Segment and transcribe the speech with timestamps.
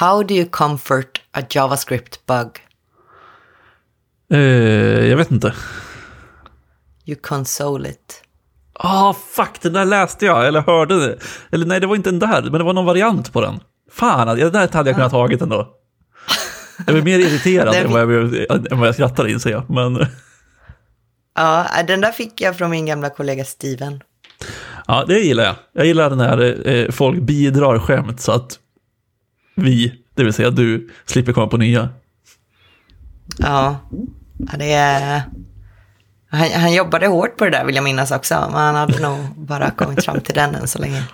[0.00, 2.48] How do you comfort a JavaScript bug?
[4.32, 5.54] Eh, jag vet inte.
[7.06, 8.22] You console it.
[8.72, 11.18] Ah, fuck, den där läste jag, eller hörde det.
[11.52, 13.60] Eller nej, det var inte den där, men det var någon variant på den.
[13.92, 15.68] Fan, det där hade jag kunnat tagit ändå.
[16.86, 19.70] Jag blev mer irriterad Den än, vad jag, blev- än vad jag skrattade inser jag.
[19.70, 20.06] Men
[21.34, 24.02] Ja, den där fick jag från min gamla kollega Steven.
[24.86, 25.54] ja, det gillar jag.
[25.72, 28.58] Jag gillar när eh, folk bidrar skämt så att
[29.58, 31.88] vi, det vill säga du, slipper komma på nya.
[33.38, 33.76] Ja,
[34.58, 35.22] det är...
[36.30, 39.18] Han, han jobbade hårt på det där vill jag minnas också, men han hade nog
[39.36, 41.04] bara kommit fram till den än så länge.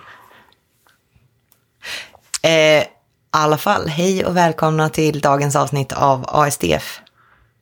[2.43, 2.85] Eh, I
[3.29, 6.99] alla fall, hej och välkomna till dagens avsnitt av ASDF.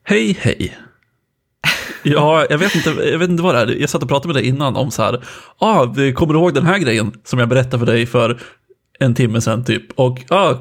[0.03, 0.77] Hej, hej.
[2.03, 3.81] Ja, jag vet, inte, jag vet inte vad det är.
[3.81, 5.23] Jag satt och pratade med dig innan om så här,
[5.57, 8.39] ah, kommer du ihåg den här grejen som jag berättade för dig för
[8.99, 9.91] en timme sedan typ?
[9.99, 10.55] Och ah,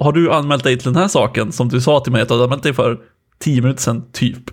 [0.00, 2.34] har du anmält dig till den här saken som du sa till mig att du
[2.34, 2.98] hade anmält dig för
[3.38, 4.50] tio minuter sedan typ?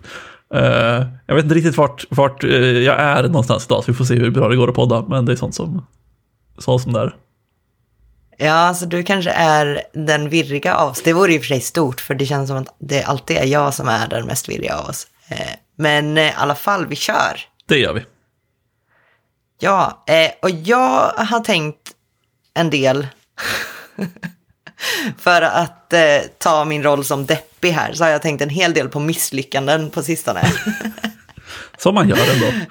[0.53, 4.05] Eh, jag vet inte riktigt vart, vart eh, jag är någonstans idag, så vi får
[4.05, 5.85] se hur bra det går att podda, men det är sånt som,
[6.57, 7.15] sånt som det är.
[8.38, 11.01] Ja, alltså du kanske är den virriga av oss.
[11.01, 13.45] Det vore i och för sig stort, för det känns som att det alltid är
[13.45, 15.07] jag som är den mest virriga av oss.
[15.27, 17.39] Eh, men i alla fall, vi kör.
[17.66, 18.05] Det gör vi.
[19.59, 20.03] Ja,
[20.41, 21.91] och jag har tänkt
[22.53, 23.07] en del
[25.17, 28.73] för att eh, ta min roll som deppig här, så har jag tänkt en hel
[28.73, 30.52] del på misslyckanden på sistone.
[31.78, 32.66] Som man gör ändå.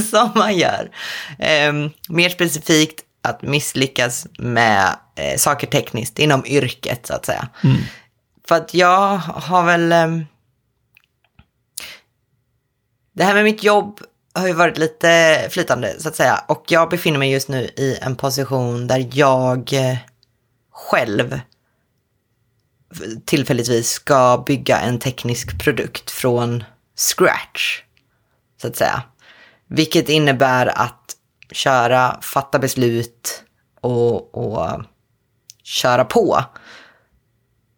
[0.10, 0.90] som man gör.
[1.38, 1.72] Eh,
[2.08, 7.48] mer specifikt att misslyckas med eh, saker tekniskt inom yrket, så att säga.
[8.48, 9.92] För att jag har väl...
[9.92, 10.24] ehm,
[13.14, 14.00] det här med mitt jobb
[14.34, 16.44] har ju varit lite flytande, så att säga.
[16.48, 19.96] Och jag befinner mig just nu i en position där jag eh,
[20.70, 21.40] själv
[23.24, 26.64] tillfälligtvis ska bygga en teknisk produkt från
[26.96, 27.82] scratch,
[28.60, 29.02] så att säga.
[29.66, 31.16] Vilket innebär att
[31.50, 33.44] köra, fatta beslut
[33.80, 34.82] och, och
[35.62, 36.44] köra på.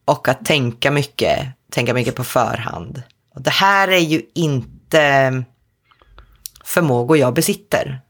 [0.05, 3.03] Och att tänka mycket, tänka mycket på förhand.
[3.35, 5.45] Och det här är ju inte
[6.65, 8.01] förmågor jag besitter.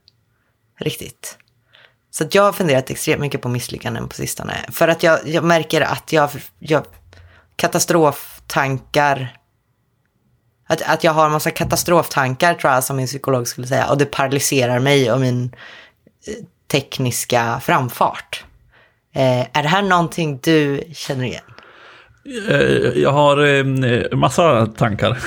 [0.79, 1.37] Riktigt.
[2.11, 4.65] Så att jag har funderat extremt mycket på misslyckanden på sistone.
[4.71, 6.29] För att jag, jag märker att jag,
[6.59, 6.85] jag
[7.55, 9.37] katastroftankar
[10.67, 13.89] att, att jag har en massa katastroftankar tror jag som min psykolog skulle säga.
[13.89, 15.55] Och det paralyserar mig och min
[16.27, 16.33] eh,
[16.67, 18.45] tekniska framfart.
[19.13, 21.54] Eh, är det här någonting du känner igen?
[22.49, 25.17] Eh, Jag har eh, massa tankar.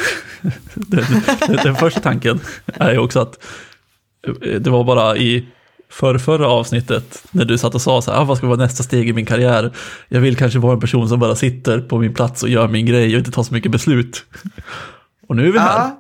[0.75, 1.05] Den,
[1.47, 3.45] den, den första tanken är också att
[4.27, 5.49] eh, det var bara i
[5.91, 8.83] för förra avsnittet när du satt och sa så här, ah, vad ska vara nästa
[8.83, 9.73] steg i min karriär?
[10.09, 12.87] Jag vill kanske vara en person som bara sitter på min plats och gör min
[12.87, 14.25] grej och inte tar så mycket beslut.
[15.29, 15.91] Och nu är vi här.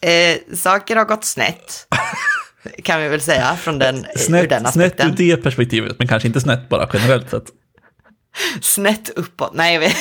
[0.00, 0.08] Ja.
[0.08, 1.86] Eh, saker har gått snett.
[2.82, 5.10] kan vi väl säga från den, ur den Snett, snett aspekten.
[5.10, 7.44] ur det perspektivet, men kanske inte snett bara generellt sett.
[8.60, 9.50] Snett uppåt.
[9.54, 9.96] Nej, jag vet,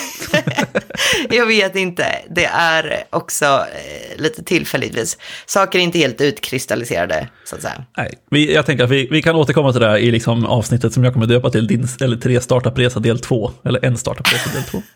[1.29, 2.05] jag vet inte.
[2.29, 5.17] Det är också eh, lite tillfälligtvis.
[5.45, 7.83] Saker är inte helt utkristalliserade, så att säga.
[7.97, 10.93] Nej, vi, jag tänker att vi, vi kan återkomma till det här i liksom avsnittet
[10.93, 14.63] som jag kommer döpa till din, eller tre startupresa del två, eller en startupresa del
[14.63, 14.81] två.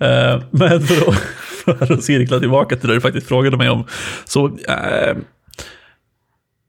[0.00, 1.18] Eh, men för att,
[1.64, 3.86] för att cirkla tillbaka till det du faktiskt frågade mig om,
[4.24, 5.16] så eh,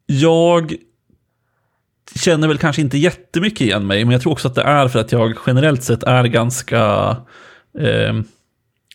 [0.05, 0.75] jag
[2.15, 4.99] känner väl kanske inte jättemycket igen mig, men jag tror också att det är för
[4.99, 7.15] att jag generellt sett är ganska
[7.79, 8.13] eh,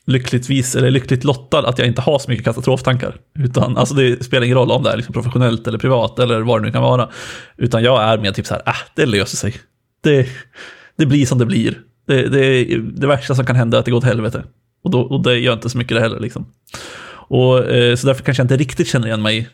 [0.06, 3.16] lyckligtvis, eller lyckligt lottad att jag inte har så mycket katastroftankar.
[3.38, 6.60] Utan, alltså det spelar ingen roll om det är liksom professionellt eller privat eller vad
[6.60, 7.08] det nu kan vara.
[7.56, 9.54] Utan jag är mer typ så här, äh, det löser sig.
[10.02, 10.28] Det,
[10.96, 11.78] det blir som det blir.
[12.06, 14.44] Det, det, det värsta som kan hända är att det går åt helvete.
[14.84, 16.46] Och, då, och det gör inte så mycket det heller liksom.
[17.28, 19.48] Och, eh, så därför kanske jag inte riktigt känner igen mig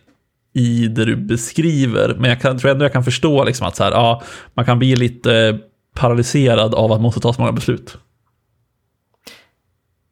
[0.54, 2.14] i det du beskriver.
[2.18, 4.22] Men jag kan, tror ändå jag kan förstå liksom att så här, ja,
[4.54, 5.58] man kan bli lite
[5.94, 7.96] paralyserad av att man måste ta så många beslut.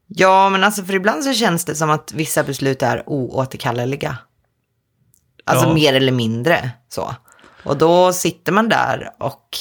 [0.06, 4.18] Ja, men alltså för ibland så känns det som att vissa beslut är oåterkalleliga.
[5.44, 5.74] Alltså Ja.
[5.74, 7.14] mer eller mindre så.
[7.62, 9.58] Och då sitter man där och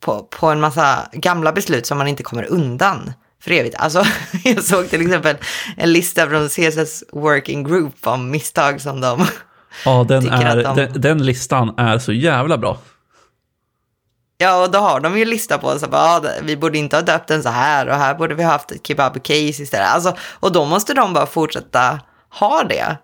[0.00, 3.76] på, på en massa gamla beslut som man inte kommer undan för evigt.
[3.78, 4.04] Alltså,
[4.44, 5.36] jag såg till exempel
[5.76, 9.26] en lista från CSS Working Group om misstag som de...
[9.84, 12.78] Ja, den, är, de- den, den listan är så jävla bra.
[14.38, 16.78] Ja, och då har de ju en lista på så bara, ja, det- vi borde
[16.78, 19.88] inte ha döpt den så här och här borde vi ha haft ett kebab-case istället.
[19.88, 22.00] Alltså, och då måste de bara fortsätta
[22.40, 22.96] ha det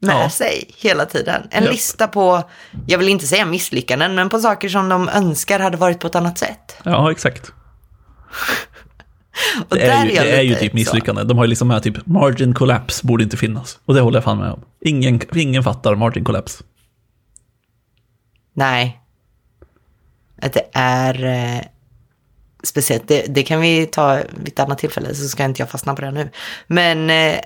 [0.00, 0.30] med Ja.
[0.30, 1.42] sig hela tiden.
[1.50, 1.70] En Ja.
[1.70, 2.42] lista på,
[2.86, 6.14] jag vill inte säga misslyckanden, men på saker som de önskar hade varit på ett
[6.14, 6.76] annat sätt.
[6.82, 7.52] Ja, exakt.
[9.68, 10.76] Och Det är, ju, jag det är ju typ så.
[10.76, 11.24] misslyckande.
[11.24, 13.78] De har ju liksom med typ margin collapse borde inte finnas.
[13.84, 14.60] Och det håller jag fan med om.
[14.80, 16.64] Ingen, ingen fattar margin collapse.
[18.52, 19.00] Nej.
[20.42, 21.62] Att det är eh,
[22.62, 23.08] speciellt.
[23.08, 26.00] Det, det kan vi ta vid ett annat tillfälle så ska inte jag fastna på
[26.00, 26.30] det nu.
[26.66, 27.40] Men eh,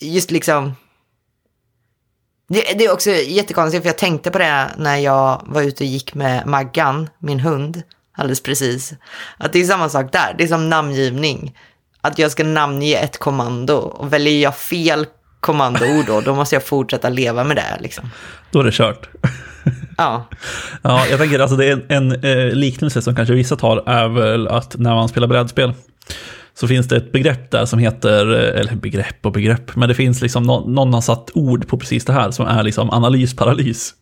[0.00, 0.74] just liksom.
[2.48, 5.88] Det, det är också jättekonstigt för jag tänkte på det när jag var ute och
[5.88, 7.82] gick med Maggan, min hund,
[8.14, 8.92] alldeles precis.
[9.36, 11.56] Att det är samma sak där, det är som namngivning.
[12.00, 15.06] Att jag ska namnge ett kommando och väljer jag fel
[15.40, 18.10] kommandoord då, då måste jag fortsätta leva med det liksom.
[18.50, 19.08] Då är det kört.
[19.96, 20.28] Ja.
[20.82, 24.08] Ja, jag tänker alltså det är en, en eh, liknelse som kanske vissa tar är
[24.08, 25.72] väl att när man spelar brädspel
[26.54, 29.94] så finns det ett begrepp där som heter, eh, eller begrepp och begrepp, men det
[29.94, 33.94] finns liksom nå- någon har satt ord på precis det här som är liksom analysparalys.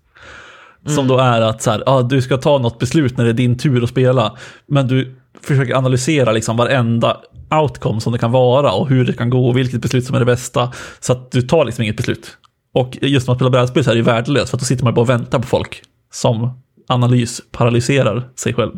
[0.87, 3.35] Som då är att så här, ah, du ska ta något beslut när det är
[3.35, 4.37] din tur att spela,
[4.67, 7.17] men du försöker analysera liksom varenda
[7.63, 10.19] outcome som det kan vara och hur det kan gå och vilket beslut som är
[10.21, 10.73] det bästa.
[11.01, 12.37] Så att du tar liksom inget beslut.
[12.75, 14.95] Och just när man spelar brädspel så är det värdelöst för att då sitter man
[14.95, 15.83] bara och väntar på folk
[16.13, 18.73] som analysparalyserar sig själv.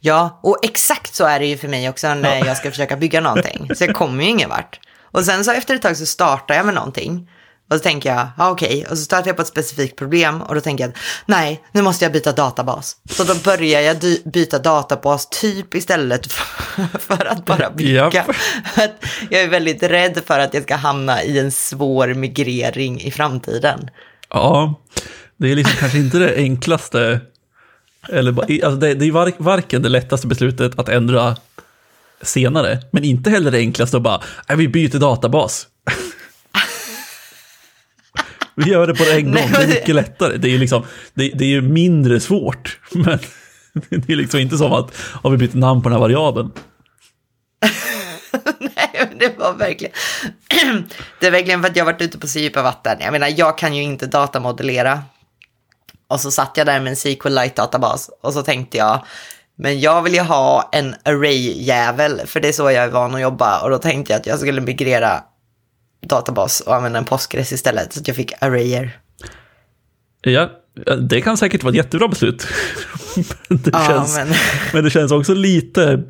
[0.00, 2.46] Ja, och exakt så är det ju för mig också när Ja.
[2.46, 3.70] jag ska försöka bygga någonting.
[3.74, 4.80] Så jag kommer ju ingen vart.
[5.02, 7.30] Och sen så efter ett tag så startar jag med någonting.
[7.72, 10.54] Och så tänker jag, ja okej, och så startar jag på ett specifikt problem och
[10.54, 10.92] då tänker jag,
[11.26, 12.96] nej, nu måste jag byta databas.
[13.10, 18.06] Så då börjar jag byta databas typ istället för, för att bara bygga.
[18.74, 23.10] Att jag är väldigt rädd för att jag ska hamna i en svår migrering i
[23.10, 23.90] framtiden.
[24.28, 24.80] Ja,
[25.36, 27.20] det är liksom kanske inte det enklaste.
[28.08, 31.36] Eller, alltså det, det är var, varken det lättaste beslutet att ändra
[32.22, 34.22] senare, men inte heller det enklaste att bara,
[34.56, 35.68] vi byter databas.
[38.54, 40.36] Vi gör det på en gång, det är mycket lättare.
[40.36, 40.84] Det är, liksom,
[41.14, 43.18] det, det är ju mindre svårt, men
[43.72, 46.50] det är liksom inte som att, har vi bytt namn på den här variabeln.
[48.58, 49.94] Nej, men det var verkligen...
[51.20, 52.96] det är verkligen för att jag varit ute på så djupa vatten.
[53.00, 55.02] Jag menar, jag kan ju inte datamodellera.
[56.08, 59.06] Och så satt jag där med en SQLite-databas och så tänkte jag,
[59.56, 63.20] men jag vill ju ha en array-jävel, för det är så jag är van att
[63.20, 63.60] jobba.
[63.60, 65.22] Och då tänkte jag att jag skulle migrera
[66.06, 68.98] databas och använda en Postgres istället, så att jag fick arrayer.
[70.22, 70.50] Ja,
[71.00, 72.46] det kan säkert vara ett jättebra beslut.
[73.48, 74.28] men, det Ja, känns, men-
[74.72, 76.02] men det känns också lite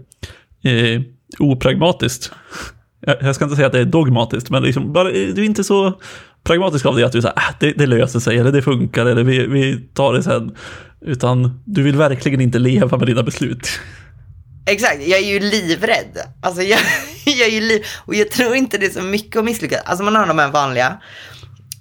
[0.62, 1.00] eh,
[1.38, 2.30] opragmatiskt.
[3.06, 5.64] Jag, jag ska inte säga att det är dogmatiskt, men liksom, bara, du är inte
[5.64, 6.00] så
[6.44, 9.24] pragmatisk av det att du säger ah, det, det löser sig, eller det funkar, eller
[9.24, 10.56] vi, vi tar det sen.
[11.00, 13.68] Utan du vill verkligen inte leva med dina beslut.
[14.66, 16.18] Exakt, jag är ju livrädd.
[16.42, 16.80] Alltså jag,
[17.26, 17.86] jag är ju liv...
[18.06, 19.80] Och jag tror inte det är så mycket att misslyckas.
[19.84, 21.00] Alltså man har de här vanliga.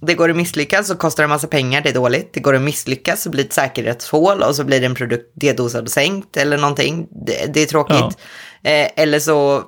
[0.01, 2.33] Det går att misslyckas så kostar det en massa pengar, det är dåligt.
[2.33, 5.31] Det går att misslyckas så blir det ett säkerhetshål och så blir det en produkt
[5.33, 7.07] dedosad och sänkt eller någonting.
[7.25, 8.17] Det, det är tråkigt.
[8.63, 9.63] Eh, eller så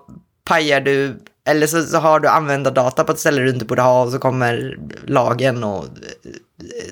[0.45, 4.03] pajar du, eller så, så har du användardata på ett ställe du inte borde ha
[4.03, 5.89] och så kommer lagen och eh,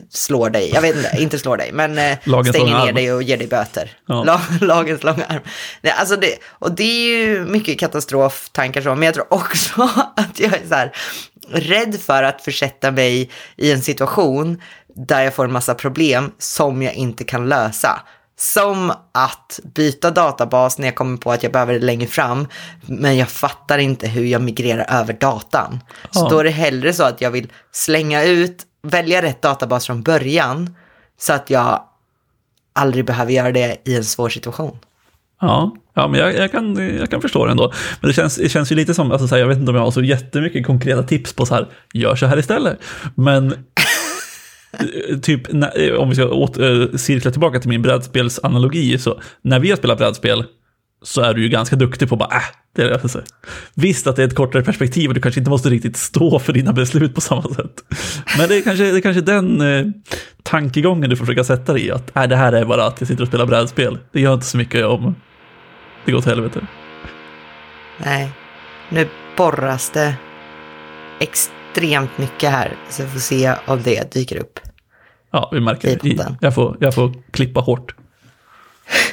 [0.09, 0.71] slår dig.
[0.73, 2.17] Jag vet inte, inte slår dig, men eh,
[2.49, 3.97] stänger ner dig och ger dig böter.
[4.07, 4.23] Ja.
[4.23, 5.41] La, lagens långa arm.
[5.81, 9.81] Nej, alltså det, och det är ju mycket katastroftankar så, men jag tror också
[10.15, 10.91] att jag är så här
[11.49, 14.61] rädd för att försätta mig i en situation
[14.95, 18.01] där jag får en massa problem som jag inte kan lösa.
[18.41, 22.47] Som att byta databas när jag kommer på att jag behöver det längre fram,
[22.85, 25.79] men jag fattar inte hur jag migrerar över datan.
[26.11, 30.01] Så då är det hellre så att jag vill slänga ut, välja rätt databas från
[30.01, 30.75] början,
[31.19, 31.83] så att jag
[32.73, 34.77] aldrig behöver göra det i en svår situation.
[35.41, 37.73] Ja, ja men jag, jag, kan, jag kan förstå det ändå.
[38.01, 39.75] Men det känns, det känns ju lite som, alltså, så här, jag vet inte om
[39.75, 42.79] jag har så jättemycket konkreta tips på så här, gör så här istället.
[43.15, 43.65] Men
[45.09, 49.69] Eh, typ, eh, om vi ska eh, cirkla tillbaka till min brädspelsanalogi, så när vi
[49.69, 50.43] har spelat brädspel
[51.03, 52.43] så är du ju ganska duktig på att bara, äh,
[52.75, 53.21] det löser sig.
[53.73, 56.53] Visst att det är ett kortare perspektiv och du kanske inte måste riktigt stå för
[56.53, 57.83] dina beslut på samma sätt.
[58.37, 59.85] Men det är kanske, det är kanske den eh,
[60.43, 63.07] tankegången du får försöka sätta dig i, att äh, det här är bara att jag
[63.07, 63.97] sitter och spelar brädspel.
[64.11, 65.15] Det gör inte så mycket om
[66.05, 66.67] det går åt helvete.
[67.97, 68.31] Nej,
[68.89, 69.07] nu
[69.37, 70.15] borras det
[71.19, 74.59] extremt mycket här, så vi får se om det dyker upp.
[75.31, 76.35] Ja, vi märker det.
[76.41, 77.95] Jag får, jag får klippa hårt.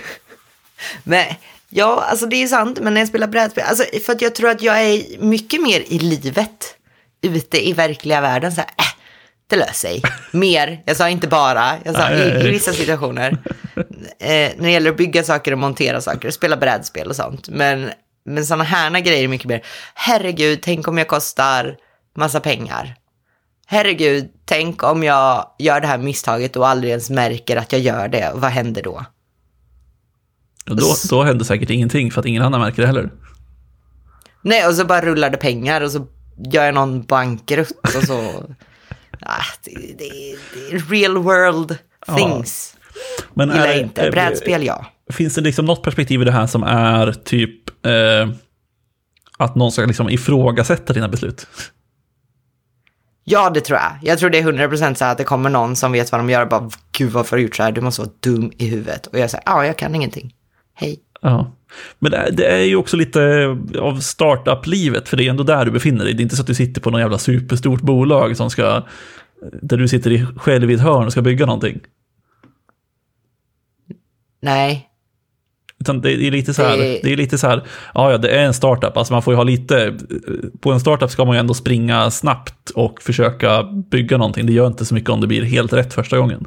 [1.04, 1.26] Men
[1.68, 4.50] ja, alltså det är sant, men när jag spelar brädspel, alltså för att jag tror
[4.50, 6.74] att jag är mycket mer i livet,
[7.22, 8.84] ute i verkliga världen, så här, äh,
[9.46, 10.02] det löser sig.
[10.32, 13.38] Mer, jag sa inte bara, jag sa i, i vissa situationer.
[14.20, 17.48] Eh, när det gäller att bygga saker och montera saker, spela brädspel och sånt.
[17.48, 17.90] Men,
[18.24, 19.62] men sådana här grejer är mycket mer,
[19.94, 21.76] herregud, tänk om jag kostar
[22.16, 22.94] massa pengar.
[23.70, 28.08] Herregud, tänk om jag gör det här misstaget och aldrig ens märker att jag gör
[28.08, 28.32] det.
[28.34, 29.04] Vad händer då?
[30.64, 33.10] Då, då händer säkert ingenting för att ingen annan märker det heller.
[34.42, 36.06] Nej, och så bara rullar det pengar och så
[36.52, 38.20] gör jag någon bankrutt och så...
[39.20, 41.78] ah, det, det, det är real world
[42.16, 42.76] things.
[43.34, 44.10] Men Gillar är, inte.
[44.10, 44.86] Brädspel, ja.
[45.10, 48.28] Finns det liksom något perspektiv i det här som är typ eh,
[49.38, 51.46] att någon ska liksom ifrågasätta dina beslut?
[53.30, 53.92] Ja, det tror jag.
[54.02, 56.42] Jag tror det är 100% så att det kommer någon som vet vad de gör
[56.42, 57.72] och bara, gud varför har du gjort så här?
[57.72, 59.06] Du måste vara dum i huvudet.
[59.06, 60.34] Och jag säger, ja, jag kan ingenting.
[60.74, 61.00] Hej.
[61.20, 61.52] Ja.
[61.98, 63.20] Men det är, ju också lite
[63.80, 66.14] av startup-livet, för det är ändå där du befinner dig.
[66.14, 68.82] Det är inte så att du sitter på någon jävla superstort bolag som ska,
[69.62, 71.80] där du sitter i, själv i ett hörn och ska bygga någonting.
[74.40, 74.87] Nej,
[75.80, 78.28] Utan det är lite så här, Det- det är lite så här, ja, ja, det
[78.28, 79.94] är en startup, alltså man får ju ha lite,
[80.60, 84.46] på en startup ska man ju ändå springa snabbt och försöka bygga någonting.
[84.46, 86.46] Det gör inte så mycket om det blir helt rätt första gången.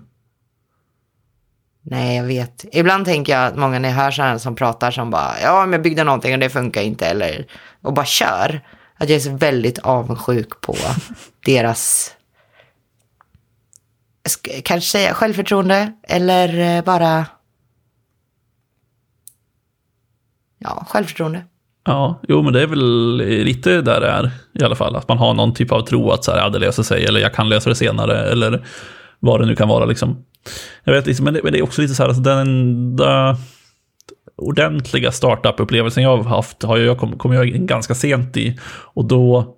[1.84, 2.66] nej, jag vet.
[2.72, 5.82] Ibland tänker jag att många jag hör sådana som pratar som bara, ja, men jag
[5.82, 7.46] byggde någonting och det funkar inte, eller,
[7.82, 8.62] och bara kör.
[8.98, 10.76] Att jag är så väldigt avundsjuk på
[11.46, 12.12] deras,
[14.30, 17.26] sk- kanske säga självförtroende, eller eh, bara,
[20.62, 21.44] ja, självförtroende.
[21.86, 24.96] Ja, jo men det är väl lite där det är i alla fall.
[24.96, 27.20] Att man har någon typ av tro att så här, ja, det löser sig, eller
[27.20, 28.66] jag kan lösa det senare, eller
[29.20, 30.26] vad det nu kan vara liksom.
[30.84, 33.38] Jag vet liksom, men det, men det är också lite så här, alltså den enda
[34.38, 38.60] ordentliga startup-upplevelsen jag har haft har jag kom, kom jag in ganska sent i.
[38.94, 39.58] Och då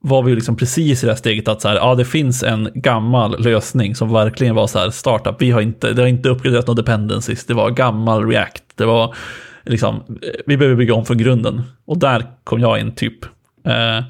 [0.00, 2.42] var vi ju liksom precis i det här steget att så här, ja, det finns
[2.42, 5.42] en gammal lösning som verkligen var så här startup.
[5.42, 7.46] Vi har inte, det har inte uppgraderat några dependencies.
[7.46, 8.62] Det var gammal React.
[8.74, 9.14] Det var
[9.68, 11.62] liksom, eh, vi behöver bygga om från grunden.
[11.86, 13.24] Och där kom jag in typ.
[13.64, 14.04] Eh,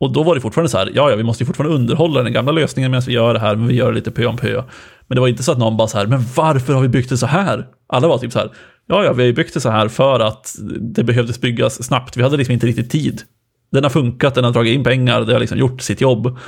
[0.00, 2.32] och då var det fortfarande så här, ja, ja, vi måste ju fortfarande underhålla den
[2.32, 4.62] gamla lösningen medan vi gör det här, men vi gör det lite pö om pö.
[5.06, 7.08] Men det var inte så att någon bara så här, men varför har vi byggt
[7.08, 7.66] det så här?
[7.86, 8.50] Alla var typ så här,
[8.86, 12.16] ja, ja, vi har ju byggt det så här för att det behövdes byggas snabbt.
[12.16, 13.22] Vi hade liksom inte riktigt tid.
[13.72, 16.38] Den har funkat, den har dragit in pengar, det har liksom gjort sitt jobb.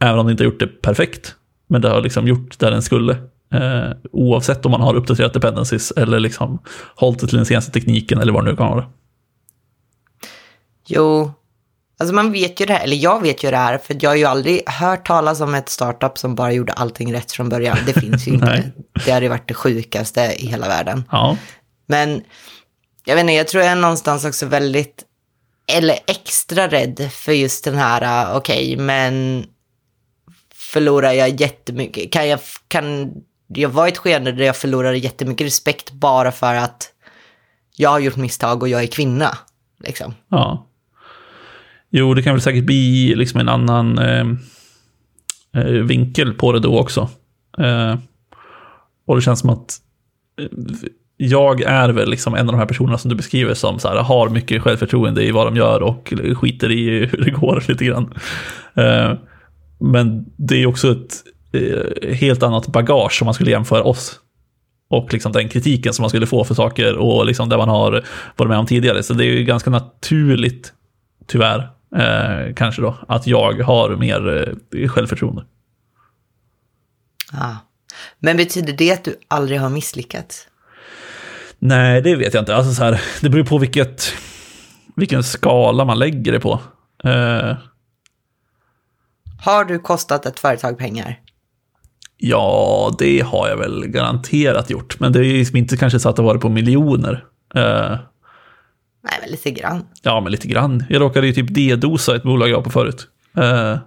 [0.00, 1.34] Även om det inte har gjort det perfekt.
[1.68, 3.16] Men det har liksom gjort där den skulle.
[3.54, 6.58] Eh, oavsett om man har uppdaterat dependencies eller liksom
[6.96, 8.86] hållit sig till den senaste tekniken eller vad det nu kan vara.
[10.86, 11.32] Jo,
[11.98, 14.16] alltså man vet ju det här, eller jag vet ju det här, för jag har
[14.16, 17.78] ju aldrig hört talas om ett startup som bara gjorde allting rätt från början.
[17.86, 18.72] Det finns ju inte.
[19.04, 21.04] Det hade ju varit det sjukaste i hela världen.
[21.10, 21.36] Ja,
[21.86, 22.22] Men
[23.04, 25.04] jag vet inte, jag tror jag är någonstans också väldigt,
[25.72, 29.44] eller extra rädd för just den här, okej, men
[30.54, 33.14] förlorar jag jättemycket, kan jag, kan
[33.46, 36.90] jag var i ett skede där jag förlorade jättemycket respekt bara för att
[37.76, 39.38] jag har gjort misstag och jag är kvinna,
[39.84, 40.14] liksom.
[40.28, 40.66] ja.
[41.90, 44.26] Jo, det kan väl säkert bli liksom en annan eh,
[45.56, 47.08] eh vinkel på det då också.
[47.58, 47.98] Eh,
[49.06, 49.78] och det känns som att
[50.40, 50.46] eh,
[51.16, 53.96] jag är väl liksom en av de här personerna som du beskriver som så här,
[53.96, 58.14] har mycket självförtroende i vad de gör och skiter i hur det går lite grann.
[58.74, 59.12] Eh,
[59.78, 61.22] men det är också ett
[62.14, 64.20] helt annat bagage om man skulle jämföra oss
[64.88, 68.04] och liksom den kritiken som man skulle få för saker och liksom det man har
[68.36, 69.02] varit med om tidigare.
[69.02, 70.72] Så det är ju ganska naturligt,
[71.26, 75.44] tyvärr, eh, kanske då, att jag har mer eh, självförtroende.
[77.32, 77.54] Ah.
[78.18, 80.48] Men betyder det att du aldrig har misslyckats?
[81.58, 82.56] Nej, det vet jag inte.
[82.56, 84.12] Alltså så här, det beror på vilket,
[84.96, 86.60] vilken skala man lägger det på.
[87.04, 87.56] Eh,
[89.44, 91.23] Har du kostat ett företag pengar?
[92.24, 95.00] Ja, det har jag väl garanterat gjort.
[95.00, 97.24] Men det är ju liksom inte kanske så att det har varit på miljoner.
[97.54, 97.96] Eh,
[99.04, 99.84] Nej, men lite grann.
[100.02, 100.84] Ja, men lite grann.
[100.88, 103.08] Jag råkade ju typ D-dosa ett bolag jag var på förut.
[103.36, 103.78] Eh,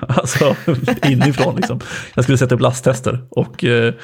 [0.08, 0.56] alltså
[1.08, 1.80] inifrån liksom.
[2.14, 3.94] Jag skulle sätta upp lasttester och eh,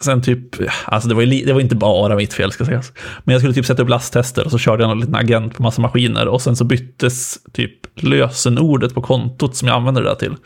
[0.00, 2.92] sen typ, alltså det var, ju, det var inte bara mitt fel ska sägas.
[3.24, 5.62] Men jag skulle typ sätta upp lasttester och så körde jag någon liten agent på
[5.62, 10.14] massa maskiner och sen så byttes typ lösenordet på kontot som jag använde det där
[10.14, 10.36] till.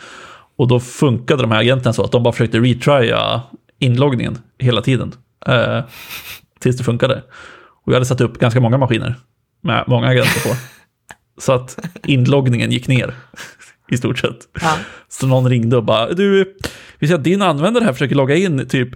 [0.57, 3.43] Och då funkade de här agenterna så att de bara försökte retrya
[3.79, 5.13] inloggningen hela tiden.
[5.47, 5.85] Eh,
[6.61, 7.23] tills det funkade.
[7.85, 9.15] Och jag hade satt upp ganska många maskiner
[9.61, 10.57] med många agenter på.
[11.39, 13.15] Så att inloggningen gick ner
[13.91, 14.39] i stort sett.
[14.61, 14.77] Ja.
[15.09, 16.57] Så någon ringde och bara, du,
[16.99, 18.89] vi ser att din användare här försöker logga in typ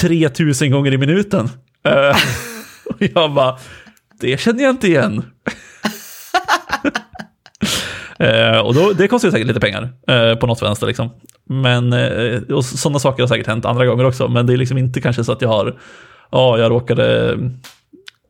[0.00, 1.48] 3000 gånger i minuten.
[1.84, 2.16] Eh,
[2.84, 3.58] och jag bara,
[4.20, 5.24] det känner jag inte igen.
[8.18, 11.10] Eh, och då, det kostar ju säkert lite pengar eh, på något vänster liksom.
[11.44, 14.28] Men, eh, och sådana saker har säkert hänt andra gånger också.
[14.28, 15.78] Men det är liksom inte kanske så att jag har,
[16.30, 17.38] ja, jag råkade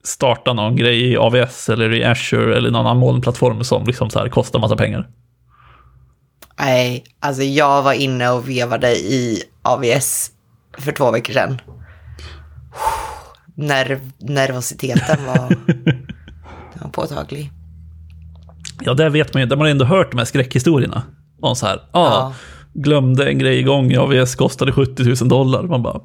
[0.05, 4.19] starta någon grej i AVS eller i Azure eller någon annan molnplattform som liksom så
[4.19, 5.09] här kostar massa pengar.
[6.59, 10.31] Nej, alltså jag var inne och vevade i AVS
[10.79, 11.61] för två veckor sedan.
[13.55, 15.57] nerv, nervositeten var,
[16.83, 17.53] var påtaglig.
[18.81, 21.03] Ja, där vet man ju, där man ändå hört de här skräckhistorierna.
[21.41, 22.35] Om så här, ah, Ja.
[22.75, 25.63] glömde en grej igång i AVS, kostade 70 000 dollar.
[25.63, 26.01] Man bara,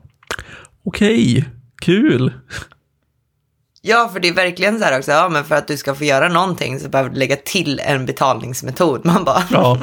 [0.86, 1.46] okej,
[1.82, 2.34] kul.
[3.82, 6.04] Ja, för det är verkligen så här också, ja men för att du ska få
[6.04, 9.06] göra någonting så behöver du lägga till en betalningsmetod.
[9.06, 9.80] Man bara, Ja,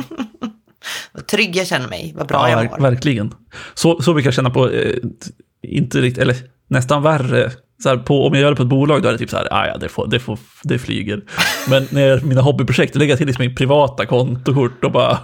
[1.12, 2.90] vad trygg jag känner mig, vad bra ja jag mår.
[2.90, 3.34] verkligen.
[3.74, 4.96] Så, så brukar jag känna på, eh,
[5.62, 6.36] inte riktigt, eller
[6.68, 7.52] nästan värre.
[7.82, 9.36] Så här, på, om jag gör det på ett bolag då är det typ så
[9.36, 11.22] här, ah, ja det, får, det, får, det flyger.
[11.68, 14.92] Men när jag gör mina hobbyprojekt, då lägger jag till liksom mitt privata kontokort och
[14.92, 15.18] bara,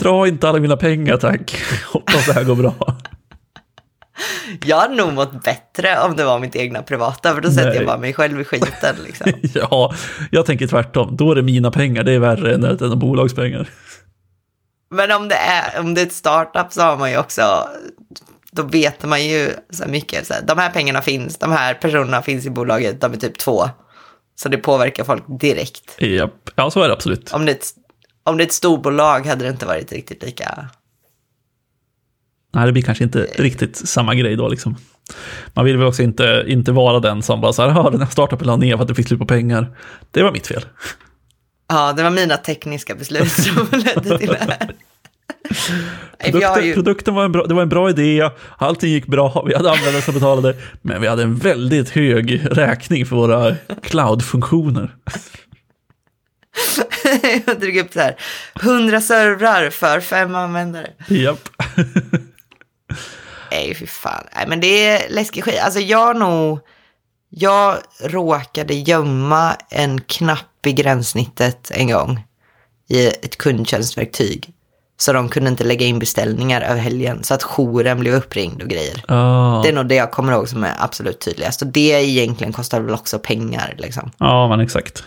[0.00, 1.56] dra inte alla mina pengar tack.
[1.92, 2.74] Hoppas det här går bra.
[4.64, 7.76] Jag hade nog mått bättre om det var mitt egna privata, för då sätter Nej.
[7.76, 9.32] jag bara mig själv i skiten liksom.
[9.70, 9.94] Ja,
[10.30, 11.16] jag tänker tvärtom.
[11.16, 13.68] Då är det mina pengar, det är värre än är bolagspengar.
[14.90, 17.68] Men om det, är, om det är ett startup så har man ju också,
[18.56, 22.22] då vet man ju så mycket, så här, de här pengarna finns, de här personerna
[22.22, 23.68] finns i bolaget, de är typ två.
[24.36, 25.96] Så det påverkar folk direkt.
[25.98, 26.50] Japp.
[26.54, 27.32] Ja, så är det absolut.
[27.32, 27.66] Om det, är ett,
[28.24, 30.68] om det är ett storbolag hade det inte varit riktigt lika...
[32.54, 34.76] Nej, det blir kanske inte riktigt samma grej då liksom.
[35.54, 38.10] Man vill väl också inte, inte vara den som bara så här, "Ja, den här
[38.10, 39.78] startupen la ner för att det fick slut på pengar.
[40.10, 40.64] Det var mitt fel.
[41.68, 44.74] Ja, det var mina tekniska beslut som ledde till det här.
[46.18, 49.54] Produkten, ju, produkten var en bra, det var en bra idé, allting gick bra, vi
[49.54, 54.94] hade användare som betalade, men vi hade en väldigt hög räkning för våra cloud-funktioner.
[57.46, 58.16] jag drog upp så här,
[58.62, 60.90] 100 servrar för fem användare.
[61.08, 61.48] Japp.
[63.50, 64.24] Nej, fy fan.
[64.36, 65.60] Nej, men det är läskig skit.
[65.62, 66.60] Alltså jag nog,
[67.28, 72.24] jag råkade gömma en knapp i gränssnittet en gång
[72.88, 74.53] i ett kundtjänstverktyg.
[74.96, 78.68] Så de kunde inte lägga in beställningar över helgen, så att jouren blev uppringd och
[78.68, 79.04] grejer.
[79.08, 81.62] Ja, Det är nog det jag kommer ihåg som är absolut tydligast.
[81.62, 84.10] Och det egentligen kostar väl också pengar liksom.
[84.18, 85.04] ja men exakt.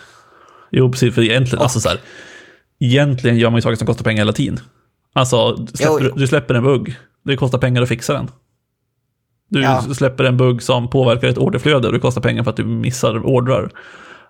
[0.71, 1.99] Jo, precis, för egentligen, alltså så här,
[2.79, 4.59] egentligen gör man ju saker som kostar pengar hela tiden.
[5.13, 6.15] Alltså, du släpper, Jo, jo.
[6.15, 6.95] du släpper en bugg,
[7.25, 8.29] det kostar pengar att fixa den.
[9.49, 9.81] Du Ja.
[9.81, 13.25] släpper en bugg som påverkar ett orderflöde och det kostar pengar för att du missar
[13.25, 13.71] ordrar.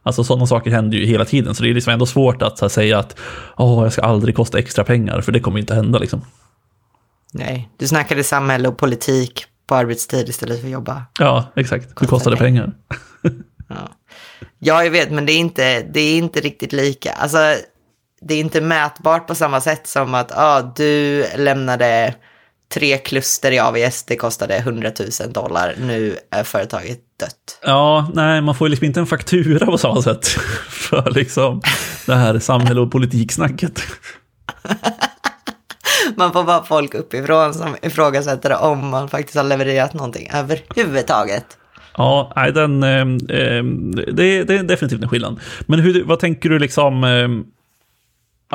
[0.08, 2.70] Alltså sådana saker händer ju hela tiden, så det är liksom ändå svårt att här,
[2.70, 3.20] säga att
[3.58, 6.22] åh, jag ska aldrig kosta extra pengar, för det kommer inte hända liksom.
[7.34, 11.06] Nej, du snackade samhälle och politik på arbetstid istället för att jobba.
[11.20, 12.00] Ja, exakt.
[12.00, 12.74] Det kostade pengar.
[13.70, 13.90] Ja.
[14.60, 17.12] ja, jag vet, men det är, inte, det är inte riktigt lika.
[17.12, 17.38] Alltså,
[18.22, 22.16] det är inte mätbart på samma sätt som att ah, du lämnade
[22.74, 24.92] tre kluster i AVS, det kostade 100
[25.22, 27.60] 000 dollar, nu är företaget dött.
[27.64, 30.28] Ja, nej, man får ju liksom inte en faktura på samma sätt
[30.70, 31.62] för liksom
[32.06, 33.82] det här samhälle och politiksnacket.
[36.16, 41.58] Man får bara folk uppifrån som ifrågasätter om man faktiskt har levererat någonting överhuvudtaget.
[41.98, 43.06] Ja, nej, den, eh,
[44.14, 45.40] det, det är definitivt en skillnad.
[45.66, 47.30] Men hur, vad tänker du liksom eh,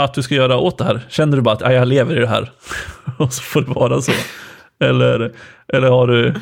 [0.05, 1.07] att du ska göra åt det här?
[1.09, 2.53] Känner du bara att ja, jag lever i det här
[3.19, 4.13] och så får det vara så?
[4.81, 5.33] Eller,
[5.69, 6.35] eller har, du,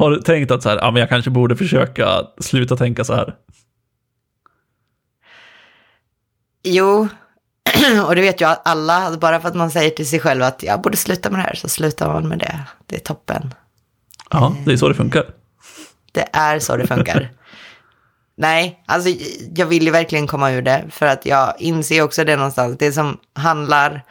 [0.00, 3.14] har du tänkt att så här, ja, men jag kanske borde försöka sluta tänka så
[3.14, 3.34] här?
[6.62, 7.08] Jo,
[8.06, 10.80] och det vet ju alla, bara för att man säger till sig själv att jag
[10.80, 12.60] borde sluta med det här, så slutar man med det.
[12.86, 13.54] Det är toppen.
[14.30, 15.24] Ja, det är så det funkar.
[16.12, 17.32] Det är så det funkar.
[18.36, 19.10] Nej, alltså
[19.54, 20.84] jag vill ju verkligen komma ur det.
[20.90, 22.76] För att jag inser också det någonstans.
[22.78, 24.04] Det som handlar,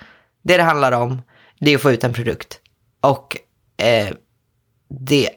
[0.43, 1.21] det det handlar om,
[1.60, 2.60] det är att få ut en produkt.
[3.02, 3.38] Och
[3.78, 4.10] eh,
[4.89, 5.30] det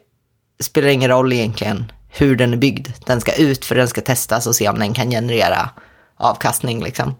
[0.63, 2.87] spelar ingen roll egentligen hur den är byggd.
[3.05, 5.69] Den ska ut för den ska testas och se om den kan generera
[6.17, 7.15] avkastning liksom.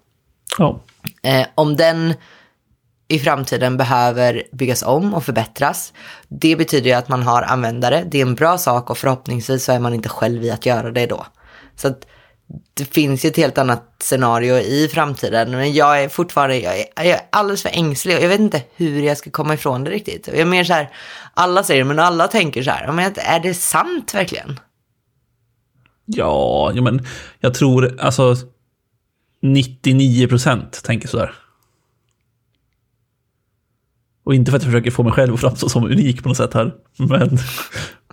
[0.57, 0.79] Ja,
[1.21, 2.13] Eh, om den
[3.07, 5.93] i framtiden behöver byggas om och förbättras,
[6.27, 8.03] det betyder ju att man har användare.
[8.07, 10.91] Det är en bra sak och förhoppningsvis så är man inte själv i att göra
[10.91, 11.25] det då.
[11.75, 12.05] Så att
[12.73, 15.51] det finns ju ett helt annat scenario i framtiden.
[15.51, 18.61] Men jag är fortfarande, jag är, jag är alldeles för ängslig och jag vet inte
[18.75, 20.27] hur jag ska komma ifrån det riktigt.
[20.27, 20.89] Jag är mer så här,
[21.33, 24.59] alla säger det, men alla tänker så här, men är det sant verkligen?
[26.15, 27.05] ja, men
[27.39, 28.35] jag tror alltså
[29.41, 31.33] 99 procent tänker så där.
[34.23, 36.37] Och inte för att jag försöker få mig själv att framstå som unik på något
[36.37, 36.73] sätt här.
[36.97, 37.37] Men,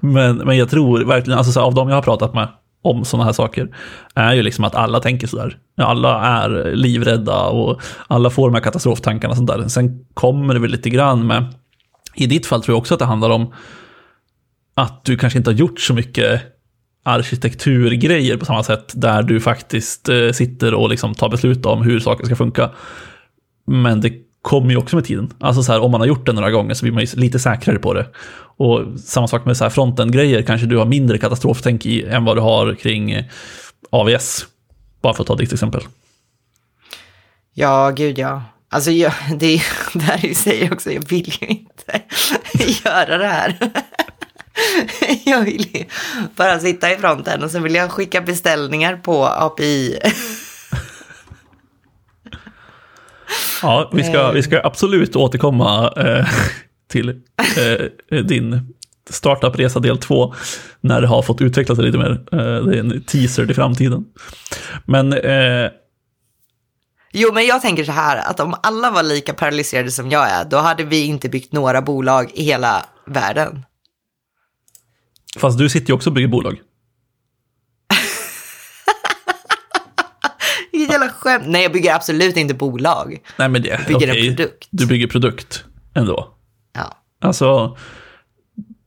[0.00, 2.48] men, men jag tror verkligen, alltså så här, av de jag har pratat med
[2.90, 3.68] om sådana här saker,
[4.14, 5.58] är ju liksom att alla tänker sådär.
[5.76, 9.68] Alla är livrädda och alla får de här katastroftankarna och sånt där.
[9.68, 11.54] Sen kommer det väl lite grann med,
[12.14, 13.52] i ditt fall tror jag också att det handlar om
[14.74, 16.42] att du kanske inte har gjort så mycket
[17.02, 22.00] arkitekturgrejer på samma sätt, där du faktiskt eh, sitter och liksom tar beslut om hur
[22.00, 22.70] saker ska funka.
[23.66, 25.32] Men det kommer ju också med tiden.
[25.40, 27.38] Alltså så här, om man har gjort det några gånger så blir man ju lite
[27.38, 28.06] säkrare på det.
[28.56, 32.36] Och samma sak med så här fronten-grejer, kanske du har mindre katastroftänk i än vad
[32.36, 33.24] du har kring eh,
[33.90, 34.46] AVS.
[35.02, 35.82] Bara för att ta ditt exempel.
[37.54, 38.42] Ja, gud ja.
[38.68, 39.62] Alltså, jag, det,
[39.94, 42.00] det här ju sig också, jag vill ju inte
[42.84, 43.56] göra det här.
[45.24, 45.84] Jag vill ju
[46.36, 49.98] bara sitta i fronten och sen vill jag skicka beställningar på API.
[53.66, 56.26] Ja, vi ska, vi ska absolut återkomma eh,
[56.88, 58.74] till eh, din
[59.10, 60.34] startupresa del två
[60.80, 62.10] när det har fått utveckla sig lite mer.
[62.10, 64.04] Eh, det är en teaser till framtiden.
[64.84, 65.12] Men...
[65.12, 65.70] Eh,
[67.12, 70.44] jo, men jag tänker så här att om alla var lika paralyserade som jag är,
[70.44, 73.64] då hade vi inte byggt några bolag i hela världen.
[75.38, 76.60] Fast du sitter ju också och bygger bolag.
[80.72, 81.44] Vilket jävla skämt.
[81.46, 83.18] Nej, jag bygger absolut inte bolag.
[83.38, 84.28] Nej, men det, jag bygger okay.
[84.28, 84.68] en produkt.
[84.70, 86.34] Du bygger produkt ändå.
[86.72, 86.96] Ja.
[87.20, 87.76] Alltså,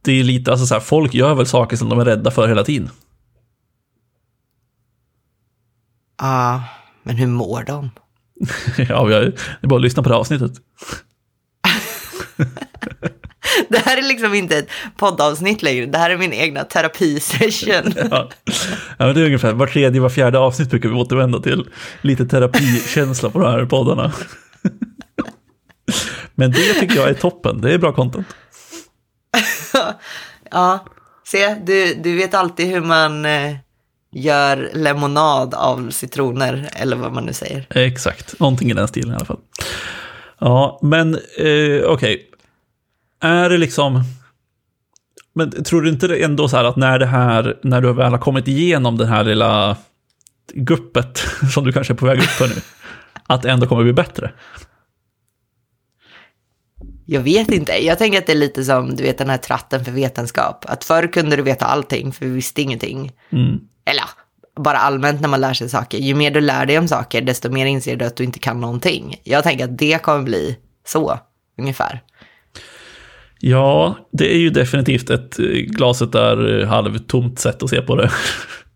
[0.02, 2.48] det är lite, alltså så här, folk gör väl saker som de är rädda för
[2.48, 2.90] hela tiden.
[6.18, 6.62] Ja, uh,
[7.04, 7.90] men hur mår de?
[8.90, 10.52] ja, vi har, det är bara att lyssna på det avsnittet.
[13.70, 15.86] Det här är liksom inte ett poddavsnitt längre.
[15.86, 17.94] Det här är min egna terapisession.
[18.12, 18.30] ja.
[18.98, 21.70] ja, det är ungefär var tredje, var fjärde avsnitt brukar vi återvända till
[22.02, 24.14] lite terapikänsla på de här poddarna.
[26.36, 27.62] Men det tycker jag är toppen.
[27.62, 28.28] Det är bra content.
[30.52, 30.86] ja,
[31.26, 33.56] se, du, du vet alltid hur man eh,
[34.12, 37.68] gör lemonad av citroner, eller vad man nu säger.
[37.70, 39.40] Exakt, någonting i den stilen i alla fall.
[40.40, 41.86] Ja, men eh, okej.
[41.86, 42.20] Okay.
[43.20, 44.04] Är det liksom...
[45.34, 48.20] Men tror du inte ändå så här att när det här, när du väl har
[48.20, 49.78] kommit igenom det här lilla
[50.54, 51.18] guppet
[51.54, 52.62] som du kanske är på väg upp för nu,
[53.28, 54.32] att det ändå kommer bli bättre?
[57.06, 57.86] Jag vet inte.
[57.86, 60.66] Jag tänker att det är lite som du vet den här tratten för vetenskap.
[60.68, 63.12] Att förr kunde du veta allting för vi visste ingenting.
[63.30, 63.60] Mm.
[63.86, 64.04] Eller
[64.56, 65.98] bara allmänt när man lär sig saker.
[65.98, 68.62] Ju mer du lär dig om saker, desto mer inser du att du inte kan
[68.62, 69.22] någonting.
[69.24, 71.20] Jag tänker att det kommer bli så,
[71.58, 72.02] ungefär.
[73.42, 78.12] Ja, det är ju definitivt ett eh, glaset där halvtomt sätt att se på det.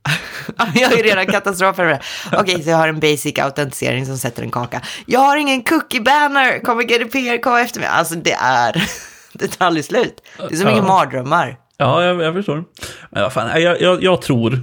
[0.76, 1.99] jag ju redan katastrof för det.
[2.28, 4.82] Okej, okay, så jag har en basic autentisering som sätter en kaka.
[5.06, 7.89] Jag har ingen cookie banner, kommer GDPR komma efter mig?
[7.89, 8.84] Alltså det är,
[9.34, 10.21] det tar aldrig slut.
[10.38, 10.73] Det är som ja.
[10.73, 11.58] inga mardrömmar.
[11.78, 12.63] Ja, jag, jag förstår.
[13.10, 14.54] Men vad fan, jag, jag, jag tror,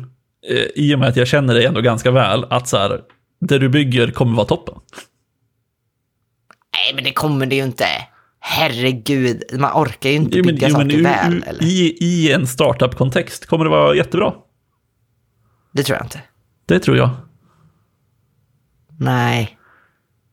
[0.50, 3.00] eh, i och med att jag känner dig ändå ganska väl, att så här,
[3.40, 4.74] det du bygger kommer vara toppen.
[6.72, 7.86] Nej, men det kommer det ju inte.
[8.40, 11.44] Herregud, man orkar ju inte jo, men, bygga jo, saker men, väl.
[11.46, 11.64] Eller?
[11.64, 14.32] I, I en startup-kontext kommer det vara jättebra.
[15.72, 16.20] Det tror jag inte.
[16.66, 17.10] Det tror jag.
[18.98, 19.58] Nej.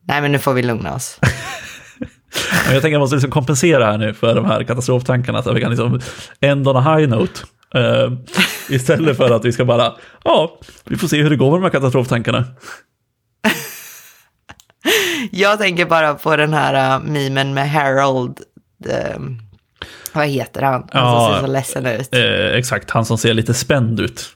[0.08, 1.18] Nej, men nu får vi lugna oss.
[2.64, 5.56] jag tänker att jag måste liksom kompensera här nu för de här katastroftankarna så att
[5.56, 6.00] vi kan liksom
[6.40, 7.40] end on a high note.
[7.74, 8.18] Uh,
[8.68, 9.94] istället för att vi ska bara,
[10.24, 12.44] ja, vi får se hur det går med de här katastroftankarna.
[15.30, 18.40] Jag tänker bara på den här uh, memen med Harold.
[18.86, 19.18] Uh,
[20.12, 20.88] vad heter han?
[20.92, 22.14] Han ja, som ser så ledsen ut.
[22.14, 24.28] Eh, exakt, han som ser lite spänd ut.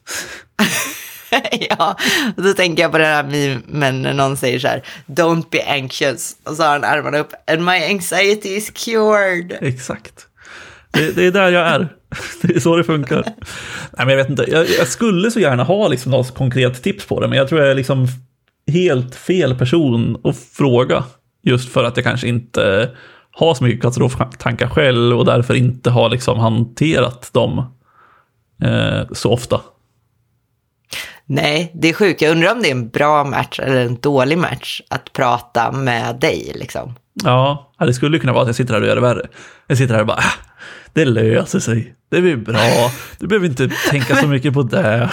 [1.70, 1.96] ja,
[2.36, 5.72] och då tänker jag på den här memen när någon säger så här, don't be
[5.72, 9.56] anxious, och så har han armarna upp, and my anxiety is cured.
[9.60, 10.26] Exakt.
[10.90, 11.88] Det, det är där jag är.
[12.42, 13.22] Det är så det funkar.
[13.26, 17.06] Nej, men jag vet inte, jag, jag, skulle så gärna ha liksom något konkret tips
[17.06, 18.06] på det, men jag tror jag liksom
[18.66, 21.04] helt fel person att fråga.
[21.42, 22.90] Just för att jag kanske inte
[23.30, 27.58] har så mycket katastroftankar själv och därför inte har liksom hanterat dem
[28.62, 29.60] eh, så ofta.
[31.26, 32.22] Nej, det är sjukt.
[32.22, 36.20] Jag undrar om det är en bra match eller en dålig match att prata med
[36.20, 36.94] dig liksom.
[37.24, 39.26] Ja, det skulle kunna vara att jag sitter här och gör det värre.
[39.66, 40.32] Jag sitter här och bara, ah,
[40.92, 41.94] det löser sig.
[42.10, 42.90] Det blir bra.
[43.18, 45.10] Du behöver inte tänka så mycket på det.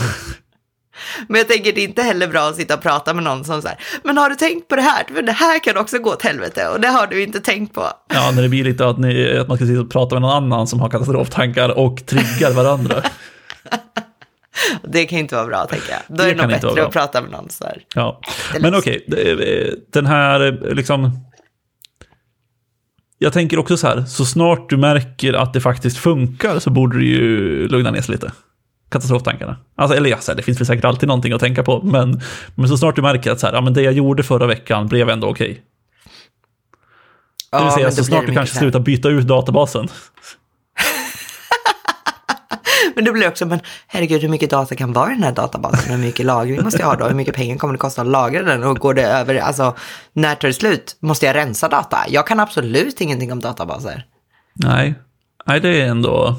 [1.28, 3.62] Men jag tänker det är inte heller bra att sitta och prata med någon som
[3.62, 5.04] så här, men har du tänkt på det här?
[5.14, 7.88] För det här kan också gå åt helvete och det har du inte tänkt på.
[8.14, 10.32] Ja, när det blir lite att, ni, att man ska sitta och prata med någon
[10.32, 13.04] annan som har katastroftankar och triggar varandra.
[14.84, 16.18] det kan inte vara bra, tänker jag.
[16.18, 17.84] Då är det, det nog bättre att prata med någon så här.
[17.96, 18.22] Ja,
[18.60, 19.76] men okej, okay.
[19.94, 21.26] den här liksom...
[23.22, 26.98] Jag tänker också så här, så snart du märker att det faktiskt funkar så borde
[26.98, 28.32] du ju lugna ner sig lite
[28.90, 29.58] katastroftankarna.
[29.76, 32.22] Alltså, eller ja, så här, det finns väl säkert alltid någonting att tänka på, men,
[32.56, 34.88] men så snart du märker att så här, ja, men det jag gjorde förra veckan
[34.88, 35.52] blev ändå okej.
[35.52, 35.64] Okay.
[37.52, 39.88] Ja, det vill säga, så snart du kanske slutar byta ut databasen.
[42.96, 45.92] Men det blir också, men herregud, hur mycket data kan vara i den här databasen?
[45.92, 47.06] Hur mycket lagring måste jag ha då?
[47.06, 48.64] Hur mycket pengar kommer det kosta att lagra den?
[48.64, 49.76] Och går det över, alltså,
[50.14, 50.98] när tar det slut?
[51.00, 51.98] Måste jag rensa data?
[52.10, 54.06] Jag kan absolut ingenting om databaser.
[54.54, 54.94] Nej,
[55.46, 56.36] Nej det är ändå...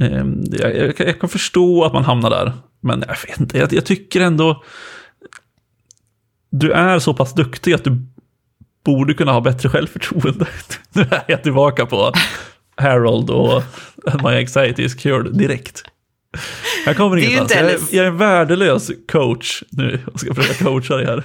[0.00, 2.52] Eh, jag, jag, jag, kan förstå att man hamnar där.
[2.80, 4.64] Men jag vet inte, jag, jag tycker ändå...
[6.50, 8.06] Du är så pass duktig att du
[8.84, 10.46] borde kunna ha bättre självförtroende.
[10.92, 12.12] nu är jag tillbaka på
[12.76, 13.62] Harold och
[14.24, 15.84] My Anxiety is Cured direkt.
[16.86, 17.50] Jag kommer ingenstans.
[17.52, 21.24] Jag, jag är en värdelös coach nu och ska försöka coacha dig här.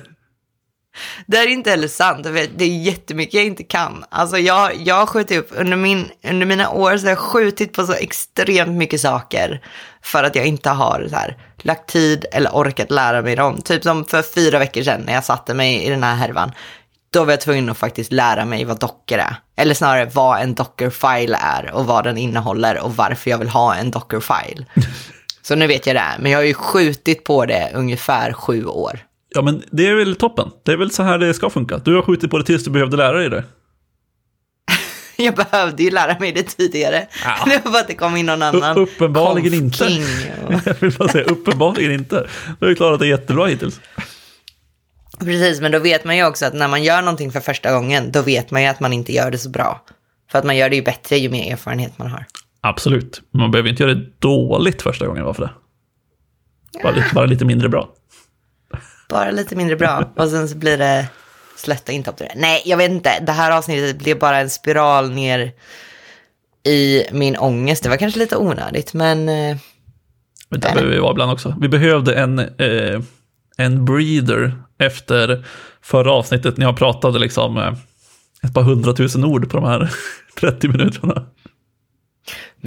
[1.25, 2.23] Det är inte heller sant.
[2.55, 4.05] Det är jättemycket jag inte kan.
[4.09, 7.73] Alltså jag, jag har skjutit upp, under, min, under mina år så har jag skjutit
[7.73, 9.61] på så extremt mycket saker.
[10.01, 13.61] För att jag inte har så här, lagt tid eller orkat lära mig dem.
[13.61, 16.51] Typ som för fyra veckor sedan när jag satte mig i den här härvan.
[17.09, 19.35] Då var jag tvungen att faktiskt lära mig vad docker är.
[19.55, 23.75] Eller snarare vad en dockerfile är och vad den innehåller och varför jag vill ha
[23.75, 24.65] en dockerfile.
[25.41, 28.99] Så nu vet jag det, men jag har ju skjutit på det ungefär sju år.
[29.29, 30.51] Ja, men det är väl toppen.
[30.63, 31.77] Det är väl så här det ska funka.
[31.77, 33.43] Du har skjutit på det tills du behövde lära dig det.
[35.23, 37.07] jag behövde ju lära mig det tidigare.
[37.23, 37.45] Ja.
[37.45, 38.77] Det var bara att det kom in någon annan.
[38.77, 39.85] U uppenbarligen inte.
[40.47, 40.53] Och...
[40.65, 42.27] jag vill bara säga, uppenbarligen inte.
[42.59, 43.79] Du har ju klarat det jättebra hittills.
[45.19, 48.11] Precis, men då vet man ju också att när man gör någonting för första gången,
[48.11, 49.81] då vet man ju att man inte gör det så bra.
[50.31, 52.25] För att man gör det ju bättre ju mer erfarenhet man har.
[52.61, 53.21] Absolut.
[53.33, 55.51] Man behöver inte göra det dåligt första gången, varför det?
[56.83, 57.89] Bara, lite, bara lite mindre bra.
[59.09, 60.11] Bara lite mindre bra.
[60.15, 61.07] Och sen så blir det
[61.55, 62.21] slätta intopp.
[62.35, 63.19] Nej, jag vet inte.
[63.19, 65.51] Det här avsnittet blev bara en spiral ner
[66.63, 67.83] i min ångest.
[67.83, 69.29] Det var kanske lite onödigt, men...
[69.29, 69.57] Eh,
[70.49, 71.55] men det behöver vi vara ibland också.
[71.61, 73.01] Vi behövde en, eh,
[73.57, 75.45] en breeder efter
[75.81, 77.73] förra avsnittet när jag pratade liksom eh,
[78.43, 79.91] ett par hundratusen ord på de här
[80.39, 81.25] 30 minuterna.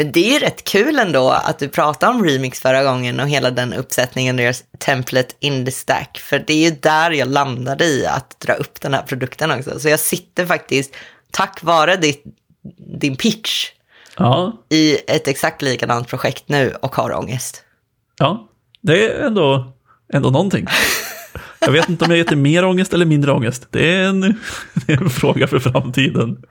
[0.00, 3.28] Men det är ju rätt kul ändå att du pratade om remix förra gången och
[3.28, 6.18] hela den uppsättningen, deras template in the stack.
[6.18, 9.80] För det är ju där jag landade i att dra upp den här produkten också.
[9.80, 10.94] Så jag sitter faktiskt,
[11.30, 12.24] tack vare ditt,
[13.00, 13.68] din pitch,
[14.16, 14.52] ja.
[14.68, 17.64] i ett exakt likadant projekt nu och har ångest.
[18.18, 18.48] Ja,
[18.80, 19.72] det är ändå,
[20.12, 20.66] ändå någonting.
[21.60, 23.68] Jag vet inte om jag heter mer ångest eller mindre ångest.
[23.70, 24.20] Det är en,
[24.74, 26.42] det är en fråga för framtiden.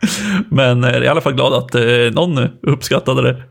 [0.49, 3.43] Men jag är i alla fall glad att eh, någon uppskattade det.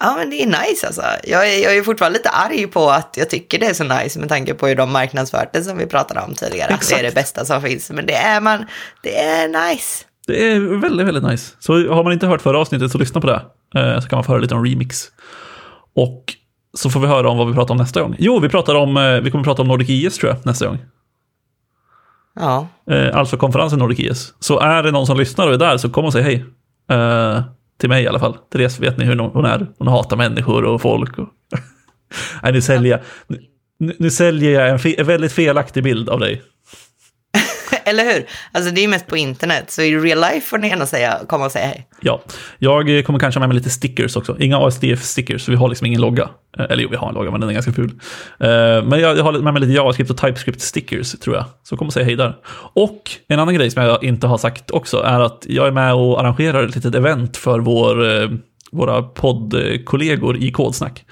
[0.00, 1.02] Ja, men det är nice alltså.
[1.24, 4.20] Jag är, jag är fortfarande lite arg på att jag tycker det är så nice
[4.20, 6.74] med tanke på hur de marknadsfört det som vi pratade om tidigare.
[6.74, 6.92] Exakt.
[6.92, 7.90] Att det är det bästa som finns.
[7.90, 8.64] Men det är man,
[9.02, 10.04] det är nice.
[10.26, 11.52] Det är väldigt, väldigt nice.
[11.58, 13.42] Så har man inte hört förra avsnittet så lyssna på det.
[13.80, 15.04] Eh, så kan man få höra lite om remix.
[15.96, 16.34] Och
[16.74, 18.16] så får vi höra om vad vi pratar om nästa gång.
[18.18, 20.78] Jo, vi, pratar om, eh, vi kommer prata om Nordic IS tror jag, nästa gång.
[22.34, 22.66] Ja.
[22.90, 24.34] Eh, alltså konferensen Nordic IS.
[24.40, 26.44] Så är det någon som lyssnar och är där så kom och säg hej.
[26.90, 27.42] Eh,
[27.80, 28.36] till mig i alla fall.
[28.52, 29.66] Therese vet ni hur hon är.
[29.78, 31.18] Hon hatar människor och folk.
[31.18, 31.28] Och
[32.42, 33.00] Nej, nu säljer jag,
[33.78, 36.42] nu, nu säljer jag en, fe, en väldigt felaktig bild av dig.
[37.84, 38.26] Eller hur?
[38.52, 41.20] Alltså det är ju mest på internet, så i real life får ni gärna säga,
[41.28, 41.88] komma och säga hej.
[42.00, 42.22] Ja,
[42.58, 44.36] jag eh, kommer kanske ha med mig lite stickers också.
[44.38, 46.28] Inga ASDF-stickers, så vi har liksom ingen logga.
[46.58, 47.90] Eh, eller jo, vi har en logga, men den är ganska ful.
[48.40, 51.44] Eh, men jag har med mig lite JavaScript och TypeScript-stickers, tror jag.
[51.62, 52.36] Så kom och säg hej där.
[52.74, 55.94] Och en annan grej som jag inte har sagt också är att jag är med
[55.94, 58.28] och arrangerar ett litet event för vår,
[58.72, 61.04] våra poddkollegor i Kodsnack.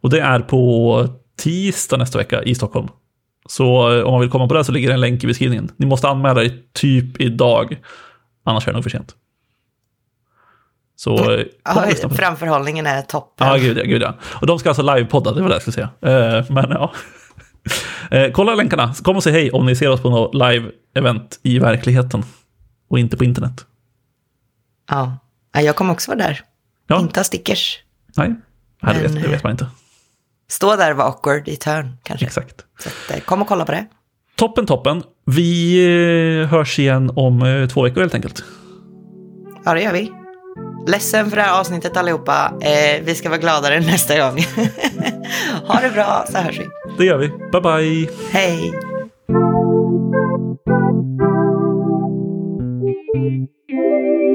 [0.00, 1.08] Och det är på
[1.42, 2.88] tisdag nästa vecka i Stockholm.
[3.48, 5.70] Så eh, om man vill komma på det så ligger det en länk i beskrivningen.
[5.76, 7.80] Ni måste anmäla er typ idag,
[8.44, 9.14] annars är det nog för sent.
[10.96, 13.46] Så eh, ja, framförhållningen är toppen.
[13.46, 14.14] Ja, gud ja, gud ja.
[14.22, 15.90] Och de ska alltså livepodda, det var det jag skulle säga.
[16.00, 16.92] Eh, men ja.
[18.32, 22.22] kolla länkarna, kom och säg hej om ni ser oss på något live-event i verkligheten.
[22.88, 23.66] Och inte på internet.
[24.90, 25.18] Ja,
[25.52, 26.40] jag kommer också vara där.
[26.86, 27.00] Ja.
[27.00, 27.78] Inte ha stickers.
[28.16, 28.34] Nej,
[28.80, 29.66] det, vet, det vet man inte.
[30.48, 32.26] Stå där och vara awkward i törn kanske.
[32.26, 32.64] Exakt.
[32.78, 33.86] Så att, eh, kom och kolla på det.
[34.36, 35.02] Toppen, toppen.
[35.24, 35.78] Vi
[36.42, 38.44] eh, hörs igen om eh, två veckor helt enkelt.
[39.64, 40.12] Ja, det gör vi.
[40.86, 42.52] Ledsen för det här avsnittet allihopa.
[42.60, 44.38] Eh, vi ska vara gladare nästa gång.
[45.66, 46.66] ha det bra så hörs vi.
[46.98, 47.28] Det gör vi.
[47.28, 48.08] Bye bye.
[48.30, 48.72] Hej.
[53.16, 54.25] Thank you.